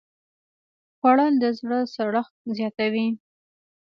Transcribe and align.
خوړل 0.97 1.33
د 1.43 1.45
زړه 1.59 1.79
سړښت 1.95 2.33
زیاتوي 2.57 3.07